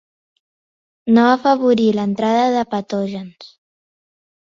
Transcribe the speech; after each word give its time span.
No 1.17 1.27
afavorir 1.35 1.87
l'entrada 1.99 2.51
de 2.59 2.67
patògens. 2.75 3.55